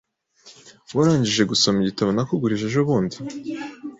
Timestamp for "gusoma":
1.51-1.77